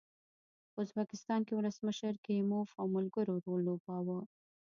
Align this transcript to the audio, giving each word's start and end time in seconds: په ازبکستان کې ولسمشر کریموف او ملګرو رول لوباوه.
په 0.73 0.79
ازبکستان 0.85 1.39
کې 1.45 1.53
ولسمشر 1.55 2.13
کریموف 2.25 2.69
او 2.79 2.85
ملګرو 2.95 3.41
رول 3.45 3.61
لوباوه. 3.67 4.19